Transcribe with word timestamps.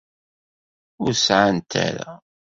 Ur 1.03 1.13
sɛant 1.25 1.71
ara. 1.87 2.09